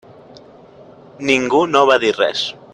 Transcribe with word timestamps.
Ningú 1.31 1.61
no 1.75 1.87
va 1.93 2.01
dir 2.07 2.13
res. 2.19 2.47